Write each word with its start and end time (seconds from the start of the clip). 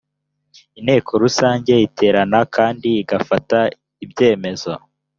inteko 0.79 1.11
rusange 1.23 1.71
iterana 1.87 2.39
kandi 2.55 2.87
igafata 3.03 3.57
ibyemezo 4.05 4.71